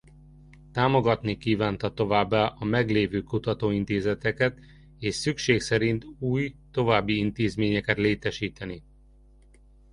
Támogatni 0.71 1.37
kívánta 1.37 1.93
továbbá 1.93 2.45
a 2.47 2.65
meglévő 2.65 3.23
kutatóintézeteket 3.23 4.59
és 4.99 5.15
szükség 5.15 5.59
szerint 5.59 6.05
új 6.19 6.55
további 6.71 7.17
intézményeket 7.17 7.97
létesíteni. 7.97 8.83